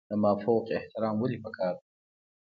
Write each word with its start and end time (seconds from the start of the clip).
د 0.09 0.11
مافوق 0.23 0.65
احترام 0.77 1.15
ولې 1.19 1.37
پکار 1.45 1.73
دی؟ 1.79 1.87